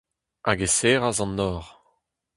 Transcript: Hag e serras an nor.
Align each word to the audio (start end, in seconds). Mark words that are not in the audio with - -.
Hag 0.45 0.59
e 0.67 0.69
serras 0.77 1.17
an 1.23 1.31
nor. 1.37 1.63